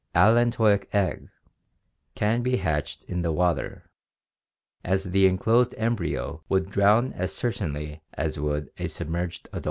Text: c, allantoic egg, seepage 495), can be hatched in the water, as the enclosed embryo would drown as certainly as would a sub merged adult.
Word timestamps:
c, 0.01 0.03
allantoic 0.19 0.85
egg, 0.93 1.29
seepage 1.29 2.15
495), 2.15 2.15
can 2.15 2.41
be 2.41 2.57
hatched 2.57 3.03
in 3.03 3.21
the 3.21 3.31
water, 3.31 3.91
as 4.83 5.03
the 5.03 5.27
enclosed 5.27 5.75
embryo 5.77 6.43
would 6.49 6.71
drown 6.71 7.13
as 7.13 7.31
certainly 7.31 8.01
as 8.15 8.39
would 8.39 8.71
a 8.79 8.87
sub 8.87 9.07
merged 9.07 9.47
adult. 9.49 9.59